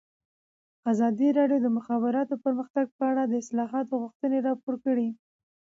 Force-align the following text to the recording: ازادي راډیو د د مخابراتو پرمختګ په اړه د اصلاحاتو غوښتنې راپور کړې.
ازادي 0.91 1.29
راډیو 1.39 1.59
د 1.61 1.63
د 1.65 1.67
مخابراتو 1.77 2.35
پرمختګ 2.45 2.85
په 2.97 3.03
اړه 3.11 3.23
د 3.27 3.33
اصلاحاتو 3.43 3.93
غوښتنې 4.01 4.37
راپور 4.47 4.75
کړې. 4.85 5.07